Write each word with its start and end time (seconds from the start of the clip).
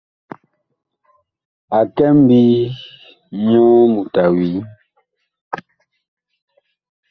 A 1.77 1.79
kɛ 1.95 2.05
ŋmbii, 2.17 2.59
nyɔ 3.45 3.63
mut 3.93 4.15
a 4.23 4.25
wii. 4.35 4.59